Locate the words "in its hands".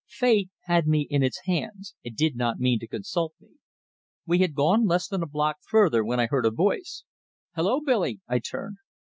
1.11-1.93